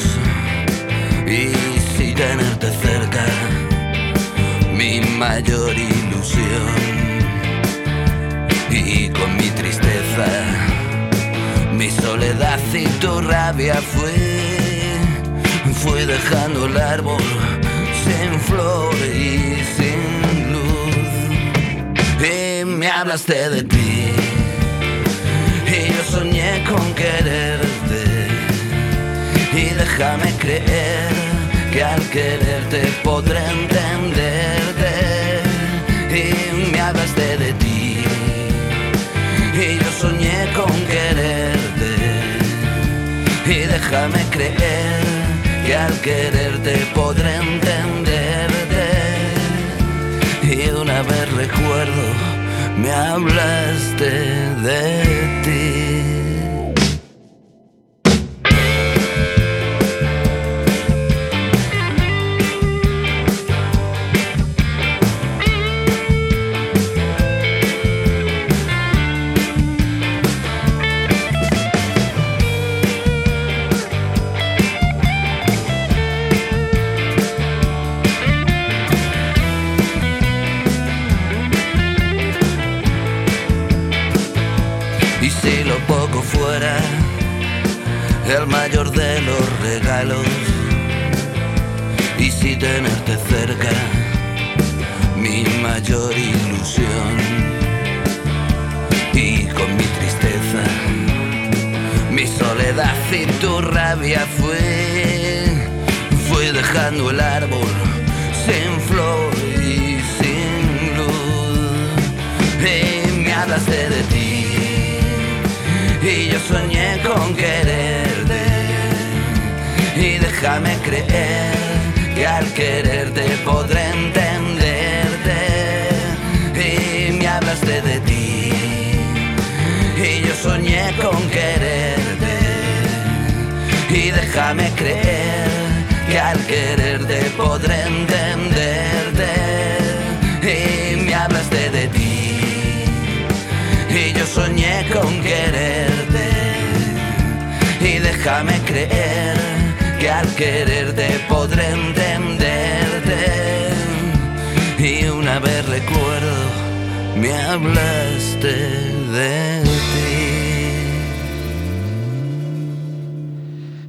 Y 1.28 1.54
si 1.96 2.14
tenerte 2.14 2.70
cerca 2.86 3.26
mi 4.74 5.02
mayor 5.02 5.74
ilusión. 5.76 6.74
Y 8.70 9.10
con 9.10 9.38
mi 9.38 9.50
tristeza 9.52 10.28
mi 11.74 11.90
soledad 11.90 12.60
y 12.74 12.86
tu 13.02 13.22
rabia 13.22 13.76
fue 13.76 14.54
fui 15.74 16.06
dejando 16.06 16.68
el 16.68 16.78
árbol 16.78 17.22
sin 18.04 18.40
flor 18.40 18.96
y 18.96 19.62
sin 19.76 20.54
luz. 20.54 21.06
Y 22.22 22.66
me 22.66 22.88
hablaste 22.88 23.50
de 23.50 23.64
ti. 23.64 24.12
Y 25.68 25.94
yo 25.94 26.04
soñé 26.10 26.64
con 26.70 26.94
quererte. 26.94 27.64
y 27.68 27.73
déjame 29.98 30.32
creer 30.38 31.14
que 31.72 31.84
al 31.84 32.02
quererte 32.10 32.82
podré 33.04 33.40
entenderte. 33.62 34.94
Y 36.10 36.72
me 36.72 36.80
hablaste 36.80 37.38
de 37.38 37.54
ti. 37.54 38.04
Y 39.54 39.78
yo 39.78 39.92
soñé 40.02 40.48
con 40.56 40.74
quererte. 40.94 41.94
Y 43.46 43.60
déjame 43.74 44.22
creer 44.32 45.04
que 45.66 45.76
al 45.76 46.00
quererte 46.02 46.74
podré 46.96 47.36
entenderte. 47.36 48.86
Y 50.42 50.70
una 50.70 51.02
vez 51.04 51.32
recuerdo 51.34 52.04
me 52.78 52.92
hablaste 52.92 54.10
de 54.68 55.42
ti. 55.44 56.13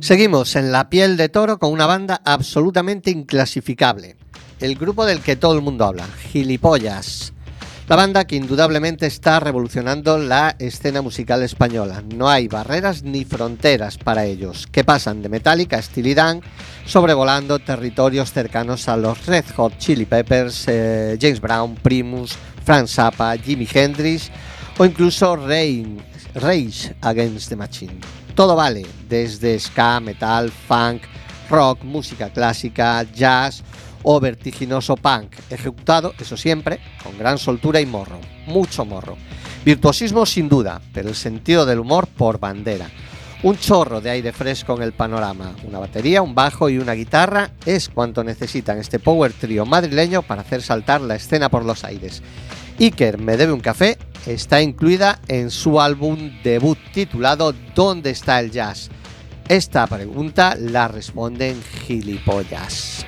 Seguimos 0.05 0.55
en 0.55 0.71
la 0.71 0.91
piel 0.91 1.17
de 1.17 1.31
toro 1.31 1.59
con 1.59 1.73
una 1.73 1.87
banda 1.87 2.21
absolutamente 2.27 3.11
inclasificable. 3.11 4.17
El 4.61 4.75
grupo 4.75 5.07
del 5.07 5.21
que 5.21 5.35
todo 5.35 5.55
el 5.55 5.63
mundo 5.63 5.87
habla, 5.87 6.07
Gilipollas. 6.31 7.33
La 7.89 7.97
banda 7.97 8.27
que 8.27 8.37
indudablemente 8.37 9.07
está 9.07 9.41
revolucionando 9.41 10.19
la 10.19 10.57
escena 10.59 11.01
musical 11.01 11.43
española. 11.43 12.03
No 12.15 12.29
hay 12.29 12.49
barreras 12.49 13.03
ni 13.03 13.25
fronteras 13.25 13.97
para 13.97 14.27
ellos, 14.27 14.67
que 14.71 14.85
pasan 14.85 15.23
de 15.23 15.31
Metallica 15.31 15.79
a 15.79 15.83
Steely 15.83 16.13
Dan, 16.13 16.43
sobrevolando 16.85 17.59
territorios 17.61 18.31
cercanos 18.31 18.91
a 18.91 18.99
los 18.99 19.25
Red 19.25 19.47
Hot 19.57 19.79
Chili 19.79 20.05
Peppers, 20.05 20.65
eh, 20.69 21.17
James 21.19 21.41
Brown, 21.41 21.77
Primus, 21.77 22.37
Frank 22.63 22.89
Zappa, 22.89 23.35
Jimi 23.39 23.67
Hendrix 23.73 24.31
o 24.77 24.85
incluso 24.85 25.35
Rage 25.35 26.95
Against 27.01 27.49
the 27.49 27.57
Machine. 27.57 28.24
Todo 28.35 28.57
vale, 28.57 28.85
desde 29.09 29.61
ska, 29.61 30.01
metal, 30.01 30.51
funk, 30.51 31.03
rock, 31.49 31.85
música 31.85 32.31
clásica, 32.31 33.05
jazz 33.15 33.63
o 34.03 34.19
vertiginoso 34.19 34.97
punk, 34.97 35.37
ejecutado, 35.51 36.13
eso 36.19 36.37
siempre, 36.37 36.81
con 37.03 37.17
gran 37.17 37.39
soltura 37.39 37.81
y 37.81 37.87
morro, 37.87 38.19
mucho 38.47 38.85
morro. 38.85 39.17
Virtuosismo 39.65 40.27
sin 40.27 40.49
duda, 40.49 40.81
pero 40.93 41.11
el 41.11 41.15
sentido 41.15 41.65
del 41.65 41.79
humor 41.79 42.09
por 42.09 42.41
bandera. 42.41 42.89
Un 43.45 43.57
chorro 43.57 44.01
de 44.01 44.11
aire 44.11 44.33
fresco 44.33 44.75
en 44.75 44.83
el 44.83 44.95
panorama, 44.95 45.55
una 45.65 45.79
batería, 45.79 46.21
un 46.21 46.35
bajo 46.35 46.69
y 46.69 46.79
una 46.79 46.95
guitarra 46.95 47.51
es 47.65 47.89
cuanto 47.89 48.25
necesitan 48.25 48.79
este 48.79 48.99
power 48.99 49.33
trio 49.33 49.65
madrileño 49.65 50.23
para 50.23 50.41
hacer 50.41 50.61
saltar 50.61 51.03
la 51.03 51.15
escena 51.15 51.51
por 51.51 51.65
los 51.65 51.85
aires. 51.85 52.21
Iker 52.79 53.19
Me 53.19 53.37
Debe 53.37 53.53
un 53.53 53.61
Café 53.61 53.99
está 54.27 54.61
incluida 54.61 55.21
en 55.29 55.51
su 55.51 55.81
álbum 55.81 56.33
debut 56.43 56.79
titulado 56.93 57.55
¿Dónde 57.75 58.11
está 58.11 58.41
el 58.41 58.51
jazz? 58.51 58.91
Esta 59.49 59.87
pregunta 59.87 60.57
la 60.59 60.89
responden 60.89 61.63
gilipollas. 61.63 63.07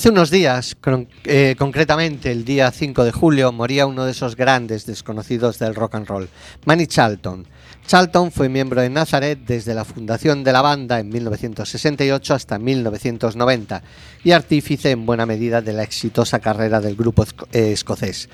Hace 0.00 0.08
unos 0.08 0.30
días, 0.30 0.78
eh, 1.24 1.54
concretamente 1.58 2.32
el 2.32 2.46
día 2.46 2.70
5 2.70 3.04
de 3.04 3.12
julio, 3.12 3.52
moría 3.52 3.84
uno 3.84 4.06
de 4.06 4.12
esos 4.12 4.34
grandes 4.34 4.86
desconocidos 4.86 5.58
del 5.58 5.74
rock 5.74 5.96
and 5.96 6.06
roll, 6.06 6.30
Manny 6.64 6.86
Charlton. 6.86 7.46
Charlton 7.86 8.32
fue 8.32 8.48
miembro 8.48 8.80
de 8.80 8.88
Nazareth 8.88 9.40
desde 9.46 9.74
la 9.74 9.84
fundación 9.84 10.42
de 10.42 10.54
la 10.54 10.62
banda 10.62 11.00
en 11.00 11.10
1968 11.10 12.32
hasta 12.32 12.58
1990 12.58 13.82
y 14.24 14.30
artífice 14.30 14.90
en 14.90 15.04
buena 15.04 15.26
medida 15.26 15.60
de 15.60 15.74
la 15.74 15.82
exitosa 15.82 16.38
carrera 16.38 16.80
del 16.80 16.96
grupo 16.96 17.26
eh, 17.52 17.72
escocés, 17.72 18.30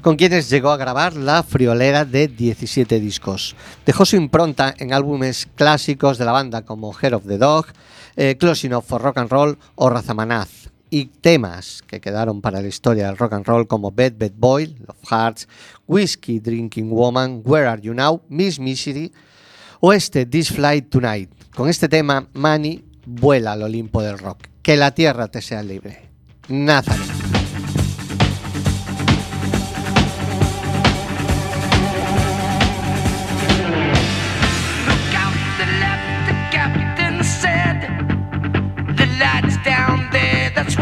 con 0.00 0.16
quienes 0.16 0.48
llegó 0.48 0.70
a 0.70 0.78
grabar 0.78 1.14
la 1.14 1.42
friolera 1.42 2.06
de 2.06 2.28
17 2.28 2.98
discos. 3.00 3.54
Dejó 3.84 4.06
su 4.06 4.16
impronta 4.16 4.74
en 4.78 4.94
álbumes 4.94 5.46
clásicos 5.56 6.16
de 6.16 6.24
la 6.24 6.32
banda 6.32 6.62
como 6.62 6.98
Head 6.98 7.12
of 7.12 7.26
the 7.26 7.36
Dog, 7.36 7.66
eh, 8.16 8.38
Closing 8.40 8.72
Up 8.72 8.84
for 8.84 9.02
Rock 9.02 9.18
and 9.18 9.30
Roll 9.30 9.58
o 9.74 9.90
Razamanaz 9.90 10.71
y 10.92 11.06
temas 11.06 11.82
que 11.86 12.02
quedaron 12.02 12.42
para 12.42 12.60
la 12.60 12.68
historia 12.68 13.06
del 13.06 13.16
rock 13.16 13.32
and 13.32 13.46
roll 13.46 13.66
como 13.66 13.90
Bad 13.90 14.12
Bad 14.18 14.32
Boy, 14.36 14.76
Love 14.78 15.10
Hearts, 15.10 15.48
Whiskey 15.86 16.38
Drinking 16.38 16.90
Woman, 16.90 17.40
Where 17.46 17.66
Are 17.66 17.80
You 17.80 17.94
Now, 17.94 18.20
Miss 18.28 18.60
Misery 18.60 19.10
o 19.80 19.94
este 19.94 20.26
This 20.26 20.50
Flight 20.50 20.90
Tonight. 20.90 21.30
Con 21.56 21.70
este 21.70 21.88
tema, 21.88 22.28
Manny 22.34 22.84
vuela 23.06 23.52
al 23.52 23.62
Olimpo 23.62 24.02
del 24.02 24.18
rock. 24.18 24.48
Que 24.60 24.76
la 24.76 24.94
tierra 24.94 25.28
te 25.28 25.40
sea 25.40 25.62
libre. 25.62 26.10
Nazareth. 26.48 27.31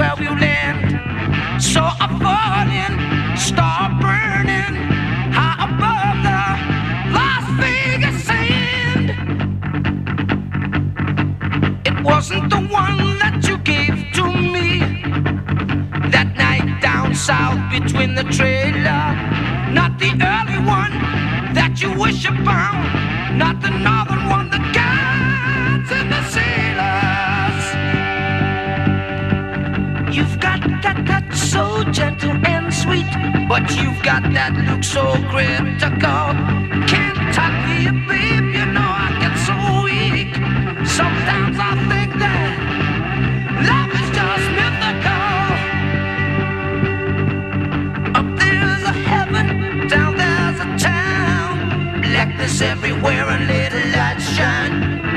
Where 0.00 0.14
we'll 0.18 0.38
land. 0.38 1.62
So 1.62 1.82
I 1.82 2.06
fall 2.24 2.68
in, 2.84 2.92
start 3.36 3.90
burning, 4.00 4.74
high 5.36 5.58
above 5.68 6.16
the 6.28 6.42
Las 7.16 7.44
Vegas 7.60 8.18
sand. 8.28 9.08
It 11.84 11.96
wasn't 12.02 12.48
the 12.48 12.62
one 12.82 13.18
that 13.22 13.46
you 13.46 13.58
gave 13.58 13.96
to 14.16 14.24
me. 14.54 14.70
That 16.14 16.28
night 16.44 16.80
down 16.80 17.14
south 17.14 17.60
between 17.70 18.14
the 18.14 18.24
trailer, 18.38 19.04
not 19.78 19.98
the 19.98 20.12
early 20.34 20.60
one 20.78 20.94
that 21.58 21.72
you 21.82 21.92
wish 22.04 22.24
upon, 22.24 22.72
not 23.36 23.60
the 23.60 23.72
northern 23.86 24.24
one, 24.36 24.48
that 24.48 24.64
guides 24.78 25.92
and 25.92 26.10
the 26.10 26.22
sailors. 26.30 26.49
So 31.50 31.82
gentle 31.90 32.30
and 32.46 32.72
sweet, 32.72 33.10
but 33.48 33.64
you've 33.74 34.00
got 34.04 34.22
that 34.34 34.54
look 34.68 34.84
so 34.84 35.02
critical. 35.32 36.30
Can't 36.86 37.18
talk 37.34 37.54
to 37.66 37.74
you, 37.82 37.92
babe, 38.06 38.54
you 38.54 38.66
know 38.70 38.90
I 39.04 39.10
get 39.18 39.34
so 39.48 39.56
weak. 39.82 40.32
Sometimes 40.86 41.56
I 41.58 41.72
think 41.90 42.10
that 42.22 42.54
love 43.66 43.90
is 44.00 44.08
just 44.18 44.46
mythical. 44.58 45.34
Up 48.18 48.28
there's 48.38 48.84
a 48.84 48.94
heaven, 49.10 49.46
down 49.88 50.12
there's 50.22 50.60
a 50.60 50.68
town. 50.78 52.00
Blackness 52.00 52.60
everywhere 52.62 53.26
and 53.28 53.48
little 53.48 53.86
lights 53.98 54.28
shine. 54.36 55.09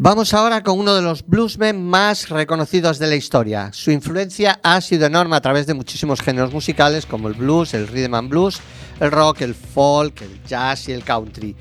Vamos 0.00 0.32
ahora 0.32 0.62
con 0.62 0.78
uno 0.78 0.94
de 0.94 1.02
los 1.02 1.26
bluesmen 1.26 1.84
más 1.84 2.28
reconocidos 2.28 3.00
de 3.00 3.08
la 3.08 3.16
historia. 3.16 3.72
Su 3.72 3.90
influencia 3.90 4.60
ha 4.62 4.80
sido 4.80 5.06
enorme 5.06 5.34
a 5.34 5.40
través 5.40 5.66
de 5.66 5.74
muchísimos 5.74 6.20
géneros 6.20 6.52
musicales 6.52 7.04
como 7.04 7.26
el 7.26 7.34
blues, 7.34 7.74
el 7.74 7.88
rhythm 7.88 8.14
and 8.14 8.30
blues, 8.30 8.60
el 9.00 9.10
rock, 9.10 9.40
el 9.40 9.56
folk, 9.56 10.22
el 10.22 10.40
jazz 10.44 10.88
y 10.88 10.92
el 10.92 11.02
country. 11.02 11.56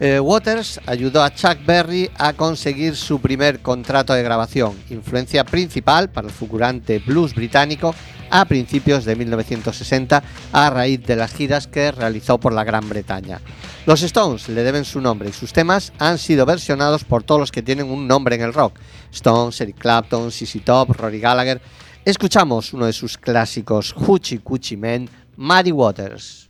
Eh, 0.00 0.18
Waters 0.18 0.80
ayudó 0.86 1.22
a 1.22 1.34
Chuck 1.34 1.64
Berry 1.64 2.10
a 2.16 2.32
conseguir 2.32 2.96
su 2.96 3.20
primer 3.20 3.60
contrato 3.60 4.12
de 4.14 4.22
grabación, 4.22 4.76
influencia 4.90 5.44
principal 5.44 6.10
para 6.10 6.28
el 6.28 6.32
fulgurante 6.32 6.98
blues 6.98 7.34
británico 7.34 7.94
a 8.30 8.46
principios 8.46 9.04
de 9.04 9.14
1960 9.14 10.22
a 10.52 10.70
raíz 10.70 11.04
de 11.06 11.16
las 11.16 11.32
giras 11.32 11.66
que 11.66 11.92
realizó 11.92 12.38
por 12.38 12.52
la 12.52 12.64
Gran 12.64 12.88
Bretaña. 12.88 13.40
Los 13.84 14.02
Stones 14.02 14.48
le 14.48 14.62
deben 14.62 14.84
su 14.84 15.00
nombre 15.00 15.28
y 15.28 15.32
sus 15.32 15.52
temas 15.52 15.92
han 15.98 16.16
sido 16.18 16.46
versionados 16.46 17.04
por 17.04 17.22
todos 17.22 17.40
los 17.40 17.52
que 17.52 17.62
tienen 17.62 17.90
un 17.90 18.08
nombre 18.08 18.34
en 18.36 18.42
el 18.42 18.54
rock. 18.54 18.74
Stones, 19.12 19.60
Eric 19.60 19.76
Clapton, 19.78 20.30
CC 20.30 20.60
Top, 20.60 20.96
Rory 20.96 21.20
Gallagher. 21.20 21.60
Escuchamos 22.04 22.72
uno 22.72 22.86
de 22.86 22.92
sus 22.92 23.18
clásicos, 23.18 23.92
Hoochie 23.92 24.40
Coochie 24.40 24.76
Man, 24.76 25.08
Muddy 25.36 25.72
Waters. 25.72 26.48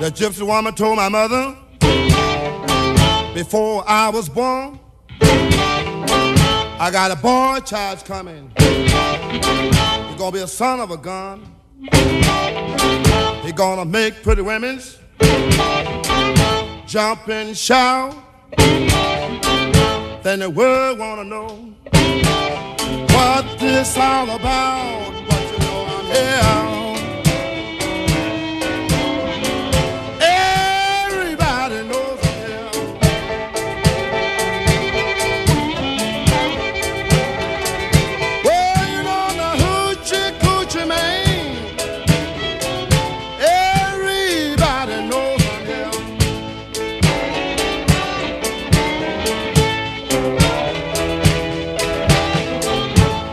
The 0.00 0.10
gypsy 0.10 0.46
woman 0.46 0.74
told 0.74 0.96
my 0.96 1.08
mother 1.08 1.56
before 3.34 3.82
I 3.88 4.10
was 4.12 4.28
born, 4.28 4.78
I 5.22 6.90
got 6.92 7.10
a 7.10 7.16
boy 7.16 7.60
child's 7.64 8.02
coming. 8.02 8.52
He's 8.58 8.92
gonna 10.18 10.32
be 10.32 10.40
a 10.40 10.48
son 10.48 10.80
of 10.80 10.90
a 10.90 10.96
gun. 10.96 11.46
He 13.42 13.52
gonna 13.52 13.84
make 13.84 14.22
pretty 14.22 14.42
women's 14.42 14.98
jump 16.86 17.28
and 17.28 17.56
shout. 17.56 18.14
Then 20.22 20.40
the 20.40 20.50
world 20.50 20.98
wanna 20.98 21.24
know 21.24 21.74
this 23.72 23.96
all 23.96 24.30
about. 24.30 25.12
But 25.28 25.42
you 25.52 25.58
know 25.58 25.86
I'm 25.88 26.06
here. 26.06 26.79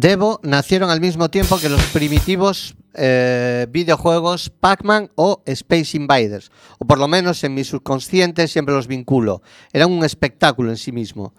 Devo 0.00 0.38
nacieron 0.44 0.90
al 0.90 1.00
mismo 1.00 1.28
tiempo 1.28 1.58
que 1.58 1.68
los 1.68 1.82
primitivos 1.86 2.76
eh, 2.94 3.66
videojuegos 3.68 4.48
Pac-Man 4.48 5.10
o 5.16 5.42
Space 5.44 5.96
Invaders, 5.96 6.52
o 6.78 6.84
por 6.84 6.98
lo 7.00 7.08
menos 7.08 7.42
en 7.42 7.52
mi 7.52 7.64
subconsciente 7.64 8.46
siempre 8.46 8.76
los 8.76 8.86
vinculo. 8.86 9.42
Eran 9.72 9.90
un 9.90 10.04
espectáculo 10.04 10.70
en 10.70 10.76
sí 10.76 10.92
mismo. 10.92 11.34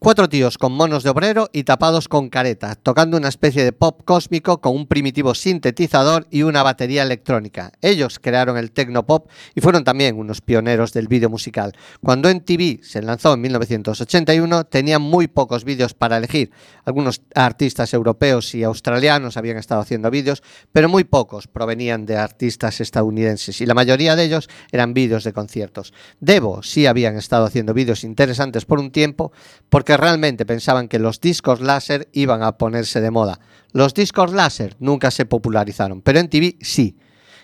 Cuatro 0.00 0.28
tíos 0.28 0.58
con 0.58 0.72
monos 0.72 1.02
de 1.02 1.08
obrero 1.08 1.48
y 1.50 1.64
tapados 1.64 2.08
con 2.08 2.28
careta, 2.28 2.74
tocando 2.74 3.16
una 3.16 3.28
especie 3.28 3.64
de 3.64 3.72
pop 3.72 4.02
cósmico 4.04 4.60
con 4.60 4.76
un 4.76 4.86
primitivo 4.86 5.34
sintetizador 5.34 6.26
y 6.30 6.42
una 6.42 6.62
batería 6.62 7.02
electrónica. 7.04 7.72
Ellos 7.80 8.18
crearon 8.18 8.58
el 8.58 8.70
tecnopop 8.70 9.30
y 9.54 9.62
fueron 9.62 9.82
también 9.82 10.18
unos 10.18 10.42
pioneros 10.42 10.92
del 10.92 11.08
vídeo 11.08 11.30
musical. 11.30 11.72
Cuando 12.02 12.28
MTV 12.28 12.82
se 12.82 13.00
lanzó 13.00 13.32
en 13.32 13.40
1981, 13.40 14.64
tenían 14.64 15.00
muy 15.00 15.26
pocos 15.26 15.64
vídeos 15.64 15.94
para 15.94 16.18
elegir. 16.18 16.50
Algunos 16.84 17.22
artistas 17.34 17.94
europeos 17.94 18.54
y 18.54 18.62
australianos 18.62 19.38
habían 19.38 19.56
estado 19.56 19.80
haciendo 19.80 20.10
vídeos, 20.10 20.42
pero 20.70 20.90
muy 20.90 21.04
pocos 21.04 21.46
provenían 21.46 22.04
de 22.04 22.18
artistas 22.18 22.82
estadounidenses 22.82 23.58
y 23.62 23.64
la 23.64 23.72
mayoría 23.72 24.16
de 24.16 24.24
ellos 24.24 24.50
eran 24.70 24.92
vídeos 24.92 25.24
de 25.24 25.32
conciertos. 25.32 25.94
Devo 26.20 26.62
sí 26.62 26.86
habían 26.86 27.16
estado 27.16 27.46
haciendo 27.46 27.72
vídeos 27.72 28.04
interesantes 28.04 28.66
por 28.66 28.80
un 28.80 28.90
tiempo, 28.90 29.32
porque 29.70 29.83
realmente 29.96 30.46
pensaban 30.46 30.88
que 30.88 30.98
los 30.98 31.20
discos 31.20 31.60
láser 31.60 32.08
iban 32.12 32.42
a 32.42 32.58
ponerse 32.58 33.00
de 33.00 33.10
moda. 33.10 33.40
Los 33.72 33.94
discos 33.94 34.32
láser 34.32 34.76
nunca 34.78 35.10
se 35.10 35.26
popularizaron, 35.26 36.02
pero 36.02 36.18
en 36.18 36.28
TV 36.28 36.56
sí. 36.60 36.96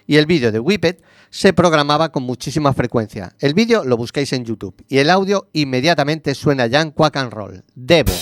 Y 0.07 0.17
el 0.17 0.27
vídeo 0.27 0.51
de 0.51 0.59
Whippet 0.59 1.03
se 1.31 1.53
programaba 1.53 2.11
con 2.11 2.25
muchísima 2.25 2.73
frecuencia. 2.73 3.35
El 3.39 3.55
vídeo 3.55 3.85
lo 3.85 3.97
buscáis 3.97 4.33
en 4.33 4.45
YouTube 4.45 4.85
y 4.89 4.99
el 4.99 5.11
audio 5.11 5.49
inmediatamente 5.53 6.35
suena 6.35 6.67
ya 6.67 6.81
en 6.81 6.91
Quack 6.91 7.17
and 7.17 7.33
Roll. 7.33 7.65
Devo. 7.75 8.13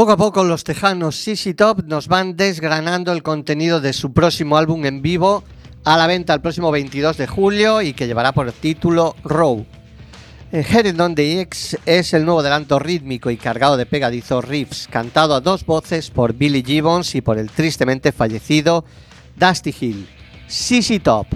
Poco 0.00 0.12
a 0.12 0.16
poco 0.16 0.44
los 0.44 0.64
tejanos 0.64 1.14
CC 1.14 1.52
Top 1.52 1.82
nos 1.84 2.08
van 2.08 2.34
desgranando 2.34 3.12
el 3.12 3.22
contenido 3.22 3.82
de 3.82 3.92
su 3.92 4.14
próximo 4.14 4.56
álbum 4.56 4.86
en 4.86 5.02
vivo 5.02 5.44
a 5.84 5.98
la 5.98 6.06
venta 6.06 6.32
el 6.32 6.40
próximo 6.40 6.70
22 6.70 7.18
de 7.18 7.26
julio 7.26 7.82
y 7.82 7.92
que 7.92 8.06
llevará 8.06 8.32
por 8.32 8.50
título 8.50 9.14
Row. 9.24 9.66
Eh, 10.52 10.64
Headed 10.66 10.98
on 10.98 11.14
the 11.14 11.42
X 11.42 11.76
es 11.84 12.14
el 12.14 12.24
nuevo 12.24 12.40
adelanto 12.40 12.78
rítmico 12.78 13.30
y 13.30 13.36
cargado 13.36 13.76
de 13.76 13.84
pegadizos 13.84 14.42
riffs, 14.42 14.88
cantado 14.88 15.34
a 15.34 15.42
dos 15.42 15.66
voces 15.66 16.08
por 16.08 16.32
Billy 16.32 16.62
Gibbons 16.64 17.14
y 17.14 17.20
por 17.20 17.36
el 17.36 17.50
tristemente 17.50 18.10
fallecido 18.10 18.86
Dusty 19.36 19.74
Hill. 19.78 20.08
CC 20.48 20.98
Top. 21.00 21.26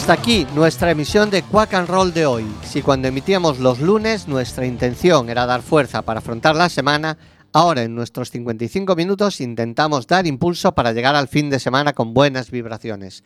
Hasta 0.00 0.14
aquí 0.14 0.46
nuestra 0.54 0.90
emisión 0.90 1.28
de 1.28 1.42
Quack 1.42 1.74
and 1.74 1.86
Roll 1.86 2.14
de 2.14 2.24
hoy. 2.24 2.46
Si 2.64 2.80
cuando 2.80 3.06
emitíamos 3.06 3.58
los 3.58 3.80
lunes 3.80 4.28
nuestra 4.28 4.64
intención 4.64 5.28
era 5.28 5.44
dar 5.44 5.60
fuerza 5.60 6.00
para 6.00 6.20
afrontar 6.20 6.56
la 6.56 6.70
semana, 6.70 7.18
ahora 7.52 7.82
en 7.82 7.94
nuestros 7.94 8.30
55 8.30 8.96
minutos 8.96 9.42
intentamos 9.42 10.06
dar 10.06 10.26
impulso 10.26 10.72
para 10.72 10.92
llegar 10.92 11.16
al 11.16 11.28
fin 11.28 11.50
de 11.50 11.60
semana 11.60 11.92
con 11.92 12.14
buenas 12.14 12.50
vibraciones. 12.50 13.24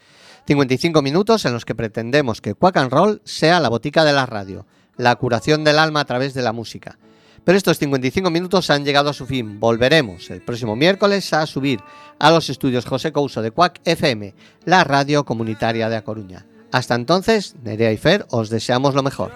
55 0.48 1.00
minutos 1.00 1.44
en 1.44 1.52
los 1.52 1.64
que 1.64 1.76
pretendemos 1.76 2.40
que 2.40 2.56
Quack 2.56 2.76
and 2.78 2.90
Roll 2.90 3.22
sea 3.24 3.60
la 3.60 3.68
botica 3.68 4.04
de 4.04 4.12
la 4.12 4.26
radio, 4.26 4.66
la 4.96 5.14
curación 5.14 5.62
del 5.62 5.78
alma 5.78 6.00
a 6.00 6.06
través 6.06 6.34
de 6.34 6.42
la 6.42 6.52
música. 6.52 6.98
Pero 7.44 7.56
estos 7.56 7.78
55 7.78 8.30
minutos 8.30 8.68
han 8.70 8.84
llegado 8.84 9.10
a 9.10 9.14
su 9.14 9.26
fin. 9.26 9.60
Volveremos 9.60 10.28
el 10.28 10.42
próximo 10.42 10.74
miércoles 10.74 11.32
a 11.34 11.46
subir 11.46 11.78
a 12.18 12.32
los 12.32 12.50
estudios 12.50 12.84
José 12.84 13.12
Couso 13.12 13.42
de 13.42 13.52
Quack 13.52 13.80
FM, 13.84 14.34
la 14.64 14.82
radio 14.82 15.24
comunitaria 15.24 15.88
de 15.88 15.96
A 15.96 16.02
Coruña. 16.02 16.44
Hasta 16.74 16.96
entonces, 16.96 17.54
Nerea 17.62 17.92
y 17.92 17.96
Fer, 17.96 18.26
os 18.30 18.50
deseamos 18.50 18.96
lo 18.96 19.04
mejor. 19.04 19.30